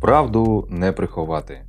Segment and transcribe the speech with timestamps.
[0.00, 1.60] Правду не приховати.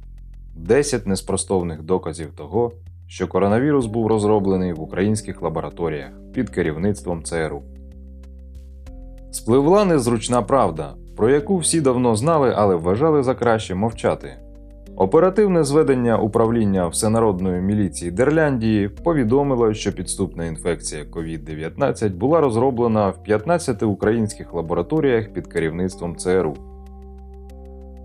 [0.56, 2.72] 10 неспростовних доказів того,
[3.08, 7.62] що коронавірус був розроблений в українських лабораторіях під керівництвом ЦРУ.
[9.32, 14.30] Спливла незручна правда, про яку всі давно знали, але вважали за краще мовчати.
[14.96, 23.84] Оперативне зведення управління Всенародної міліції Дерляндії повідомило, що підступна інфекція COVID-19 була розроблена в 15
[23.84, 26.58] українських лабораторіях під керівництвом ЦРУ.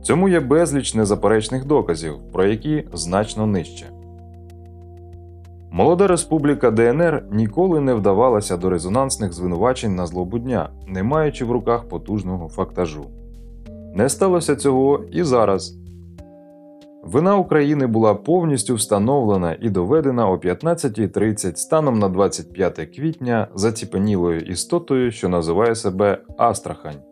[0.02, 3.86] Цьому є безліч незаперечних доказів, про які значно нижче.
[5.70, 11.50] Молода республіка ДНР ніколи не вдавалася до резонансних звинувачень на злобу дня, не маючи в
[11.50, 13.04] руках потужного фактажу.
[13.94, 15.76] Не сталося цього і зараз.
[17.04, 25.10] Вина України була повністю встановлена і доведена о 15.30 станом на 25 квітня заціпенілою істотою,
[25.10, 27.02] що називає себе Астрахань.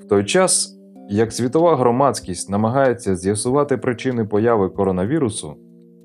[0.00, 0.75] В той час,
[1.09, 5.55] як світова громадськість намагається з'ясувати причини появи коронавірусу,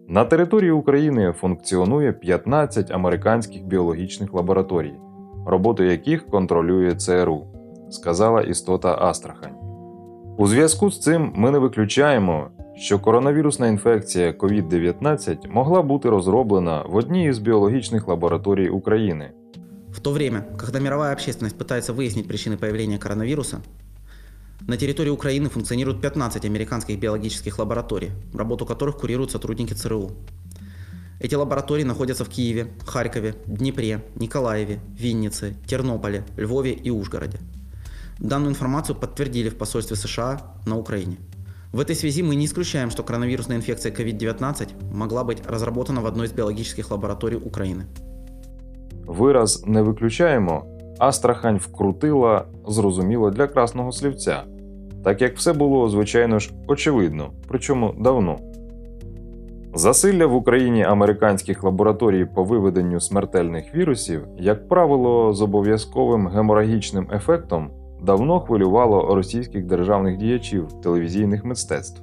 [0.09, 4.95] на території України функціонує 15 американських біологічних лабораторій,
[5.47, 7.47] роботу яких контролює ЦРУ,
[7.91, 9.55] сказала істота Астрахань.
[10.39, 16.97] У зв'язку з цим ми не виключаємо, що коронавірусна інфекція COVID-19 могла бути розроблена в
[16.97, 19.31] одній із біологічних лабораторій України.
[19.91, 23.59] В то время, когда мировая общественность пытается выяснить причины появления коронавируса,
[24.67, 30.11] на территории Украины функционирует 15 американских биологических лабораторий, работу которых курируют сотрудники ЦРУ.
[31.21, 37.39] Эти лаборатории находятся в Киеве, Харькове, Днепре, Николаеве, Виннице, Тернополе, Львове и Ужгороде.
[38.19, 41.19] Данную информацию подтвердили в посольстве США на Украине.
[41.73, 46.27] В этой связи мы не исключаем, что коронавирусная инфекция COVID-19 могла быть разработана в одной
[46.27, 47.87] из биологических лабораторий Украины.
[49.09, 50.67] Вираз не виключаємо,
[50.99, 54.45] Астрахань вкрутила зрозуміло для красного слівця,
[55.04, 58.38] так як все було, звичайно ж, очевидно, причому давно.
[59.74, 67.70] Засилля в Україні американських лабораторій по виведенню смертельних вірусів, як правило, з обов'язковим геморагічним ефектом,
[68.02, 72.02] давно хвилювало російських державних діячів телевізійних мистецтв.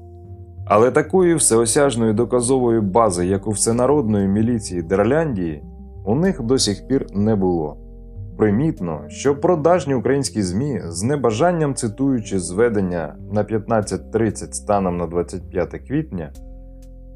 [0.67, 5.63] Але такої всеосяжної доказової бази, як у всенародної міліції Дерляндії,
[6.05, 7.77] у них до сих пір не було.
[8.39, 16.33] Примітно, що продажні українські ЗМІ з небажанням цитуючи зведення на 15.30 станом на 25 квітня,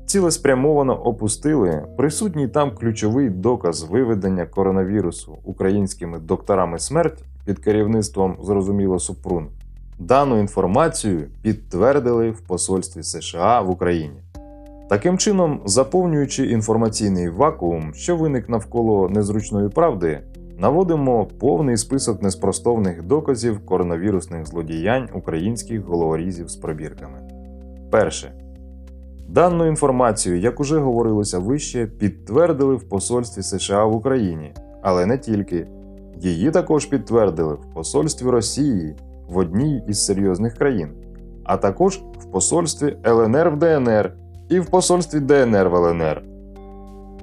[0.06, 9.48] цілеспрямовано опустили присутній там ключовий доказ виведення коронавірусу українськими докторами смерть під керівництвом зрозуміло Супрун.
[9.98, 14.22] Дану інформацію підтвердили в посольстві США в Україні.
[14.88, 20.20] Таким чином, заповнюючи інформаційний вакуум, що виник навколо незручної правди,
[20.62, 27.18] наводимо повний список неспростовних доказів коронавірусних злодіянь українських головорізів з пробірками.
[27.90, 28.32] Перше.
[29.28, 35.66] Дану інформацію, як уже говорилося вище, підтвердили в посольстві США в Україні, але не тільки.
[36.20, 38.96] Її також підтвердили в посольстві Росії
[39.28, 40.88] в одній із серйозних країн,
[41.44, 44.14] а також в посольстві ЛНР в ДНР
[44.48, 46.31] і в посольстві ДНР в ЛНР.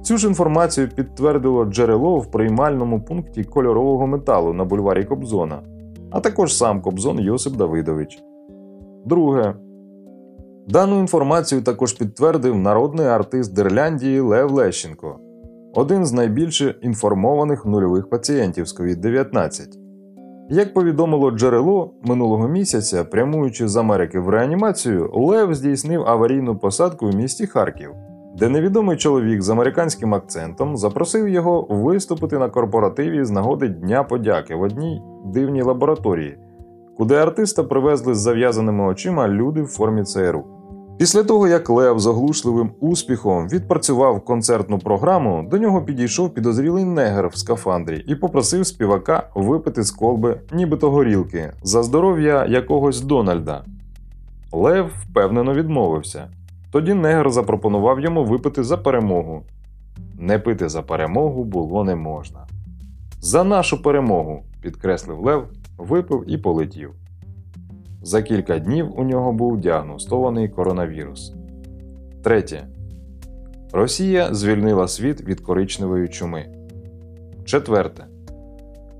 [0.01, 5.61] Цю ж інформацію підтвердило джерело в приймальному пункті кольорового металу на бульварі Кобзона,
[6.11, 8.19] а також сам Кобзон Йосип Давидович.
[9.05, 9.53] Друге.
[10.67, 15.19] Дану інформацію також підтвердив народний артист Дерляндії Лев Лещенко,
[15.73, 19.79] один з найбільше інформованих нульових пацієнтів з COVID-19.
[20.49, 27.16] Як повідомило джерело минулого місяця, прямуючи з Америки в реанімацію, Лев здійснив аварійну посадку в
[27.16, 27.91] місті Харків,
[28.39, 34.55] де невідомий чоловік з американським акцентом запросив його виступити на корпоративі з нагоди Дня подяки
[34.55, 36.38] в одній дивній лабораторії,
[36.97, 40.45] куди артиста привезли з зав'язаними очима люди в формі ЦРУ.
[40.97, 47.28] Після того, як Лев з оглушливим успіхом відпрацював концертну програму, до нього підійшов підозрілий негр
[47.28, 53.64] в скафандрі і попросив співака випити з колби, нібито горілки, за здоров'я якогось Дональда.
[54.52, 56.28] Лев впевнено відмовився.
[56.71, 59.43] Тоді негр запропонував йому випити за перемогу.
[60.19, 62.47] Не пити за перемогу було не можна.
[63.21, 66.91] За нашу перемогу, підкреслив Лев, випив і полетів.
[68.01, 71.33] За кілька днів у нього був діагностований коронавірус.
[72.23, 72.67] Третє.
[73.71, 76.45] Росія звільнила світ від коричневої чуми.
[77.45, 78.09] Четверте.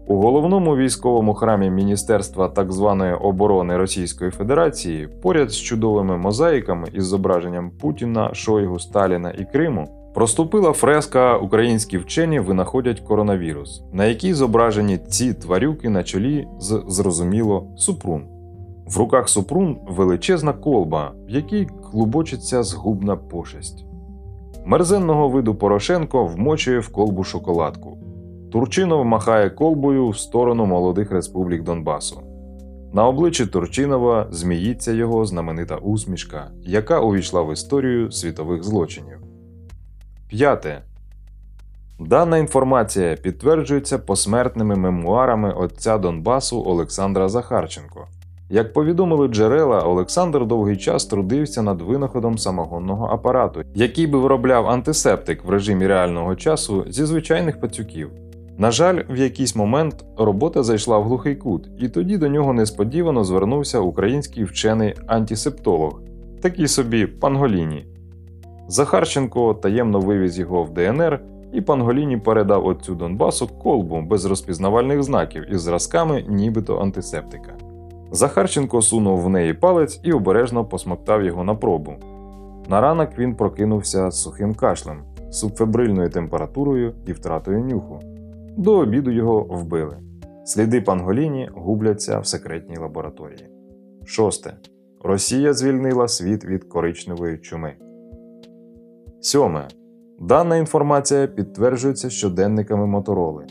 [0.10, 7.06] У головному військовому храмі Міністерства так званої оборони Російської Федерації поряд з чудовими мозаїками із
[7.06, 14.98] зображенням Путіна, Шойгу, Сталіна і Криму проступила фреска Українські вчені винаходять коронавірус, на якій зображені
[14.98, 18.24] ці тварюки на чолі з зрозуміло Супрун.
[18.86, 23.86] В руках Супрун величезна колба, в якій клубочиться згубна пошесть.
[24.66, 27.89] Мерзенного виду Порошенко вмочує в колбу шоколадку.
[28.52, 32.22] Турчинов махає колбою в сторону молодих республік Донбасу.
[32.94, 39.18] На обличчі Турчинова зміїться його знаменита усмішка, яка увійшла в історію світових злочинів.
[40.30, 40.82] П'яте.
[42.00, 48.08] Дана інформація підтверджується посмертними мемуарами отця Донбасу Олександра Захарченко.
[48.50, 55.46] Як повідомили джерела, Олександр довгий час трудився над винаходом самогонного апарату, який би виробляв антисептик
[55.46, 58.12] в режимі реального часу зі звичайних пацюків.
[58.60, 63.24] На жаль, в якийсь момент робота зайшла в глухий кут, і тоді до нього несподівано
[63.24, 66.02] звернувся український вчений антисептолог,
[66.42, 67.86] такий собі Панголіні.
[68.68, 71.22] Захарченко таємно вивіз його в ДНР,
[71.54, 77.54] і Панголіні передав отцю Донбасу колбу без розпізнавальних знаків із зразками нібито антисептика.
[78.12, 81.94] Захарченко сунув в неї палець і обережно посмоктав його на пробу.
[82.70, 84.98] На ранок він прокинувся сухим кашлем,
[85.32, 88.00] субфебрильною температурою і втратою нюху.
[88.60, 89.98] До обіду його вбили.
[90.46, 93.50] Сліди Панголіні губляться в секретній лабораторії.
[94.06, 94.54] Шосте.
[95.04, 97.74] Росія звільнила світ від коричневої чуми.
[99.22, 99.68] Сьоме.
[100.20, 103.46] Дана інформація підтверджується щоденниками Мотороли.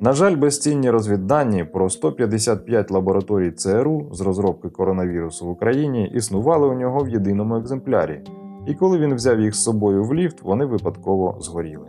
[0.00, 6.74] На жаль, безцінні розвіддані про 155 лабораторій ЦРУ з розробки коронавірусу в Україні існували у
[6.74, 8.20] нього в єдиному екземплярі,
[8.66, 11.86] і коли він взяв їх з собою в ліфт, вони випадково згоріли.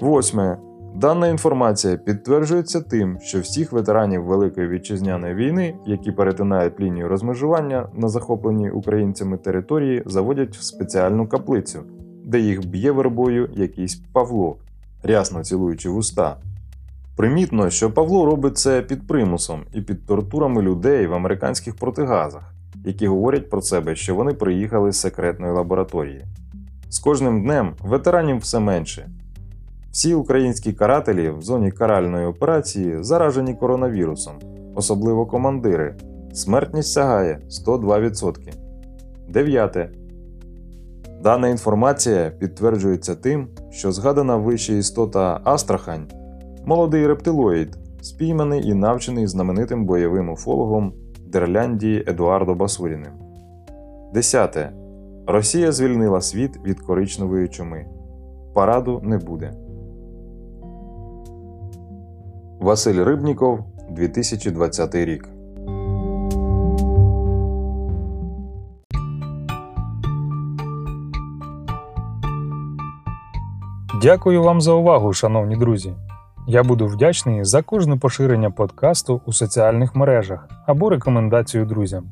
[0.00, 0.69] Восьме.
[0.94, 8.08] Дана інформація підтверджується тим, що всіх ветеранів Великої вітчизняної війни, які перетинають лінію розмежування на
[8.08, 11.82] захопленій українцями території, заводять в спеціальну каплицю,
[12.24, 14.56] де їх б'є вербою якийсь Павло,
[15.02, 16.36] рясно цілуючи вуста.
[17.16, 22.54] Примітно, що Павло робить це під примусом і під тортурами людей в американських протигазах,
[22.84, 26.24] які говорять про себе, що вони приїхали з секретної лабораторії.
[26.88, 29.08] З кожним днем ветеранів все менше.
[29.92, 34.34] Всі українські карателі в зоні каральної операції заражені коронавірусом,
[34.74, 35.94] особливо командири.
[36.32, 38.52] Смертність сягає 102%.
[39.28, 39.90] Дев'яте.
[41.22, 46.06] Дана інформація підтверджується тим, що згадана вище істота Астрахань
[46.64, 50.92] молодий рептилоїд, спійманий і навчений знаменитим бойовим уфологом
[51.26, 53.12] Дерляндії Едуардо Басуріним.
[54.14, 54.72] Десяте.
[55.26, 57.86] Росія звільнила світ від коричневої чуми.
[58.54, 59.52] Параду не буде.
[62.60, 65.28] Василь Рибніков, 2020 рік.
[74.02, 75.94] Дякую вам за увагу, шановні друзі.
[76.46, 82.04] Я буду вдячний за кожне поширення подкасту у соціальних мережах або рекомендацію друзям.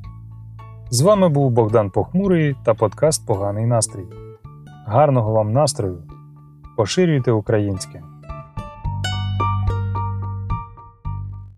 [0.89, 4.05] З вами був Богдан Похмурий та подкаст Поганий настрій.
[4.85, 6.03] Гарного вам настрою!
[6.77, 8.03] Поширюйте українське!